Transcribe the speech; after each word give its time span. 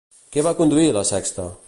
Què 0.35 0.43
va 0.47 0.53
conduir 0.61 0.87
La 0.97 1.07
Sexta? 1.11 1.51